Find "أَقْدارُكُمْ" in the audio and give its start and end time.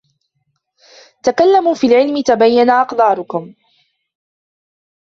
2.69-3.53